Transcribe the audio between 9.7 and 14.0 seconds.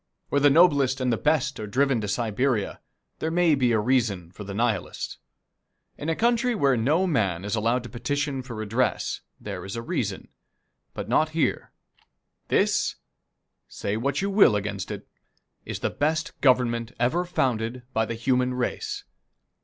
a reason, but not here. This say